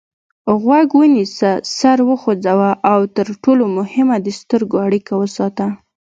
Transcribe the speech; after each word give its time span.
غوږ 0.61 0.87
ونیسه 0.99 1.51
سر 1.77 1.97
وخوځوه 2.09 2.69
او 2.91 2.99
تر 3.15 3.27
ټولو 3.43 3.63
مهمه 3.77 4.15
د 4.21 4.27
سترګو 4.39 4.75
اړیکه 4.85 5.13
وساته. 5.17 5.65